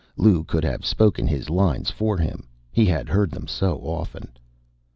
Lou 0.17 0.43
could 0.43 0.63
have 0.63 0.83
spoken 0.83 1.27
his 1.27 1.47
lines 1.47 1.91
for 1.91 2.17
him, 2.17 2.47
he 2.71 2.85
had 2.87 3.07
heard 3.07 3.29
them 3.29 3.47
so 3.47 3.77
often. 3.81 4.29